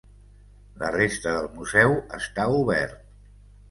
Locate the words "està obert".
2.23-3.09